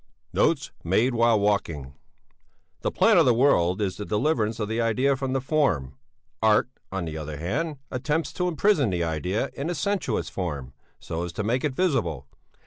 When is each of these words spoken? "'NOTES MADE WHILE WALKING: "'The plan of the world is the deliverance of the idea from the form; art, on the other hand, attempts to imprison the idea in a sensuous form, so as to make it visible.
"'NOTES 0.33 0.71
MADE 0.83 1.13
WHILE 1.13 1.39
WALKING: 1.39 1.93
"'The 2.81 2.89
plan 2.91 3.19
of 3.19 3.25
the 3.27 3.35
world 3.35 3.79
is 3.79 3.97
the 3.97 4.03
deliverance 4.03 4.59
of 4.59 4.67
the 4.67 4.81
idea 4.81 5.15
from 5.15 5.33
the 5.33 5.39
form; 5.41 5.93
art, 6.41 6.67
on 6.91 7.05
the 7.05 7.17
other 7.19 7.37
hand, 7.37 7.77
attempts 7.91 8.33
to 8.33 8.47
imprison 8.47 8.89
the 8.89 9.03
idea 9.03 9.51
in 9.53 9.69
a 9.69 9.75
sensuous 9.75 10.27
form, 10.27 10.73
so 10.99 11.23
as 11.23 11.31
to 11.33 11.43
make 11.43 11.63
it 11.63 11.75
visible. 11.75 12.25